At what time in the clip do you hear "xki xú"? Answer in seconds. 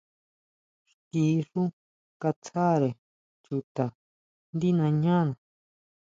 0.99-1.61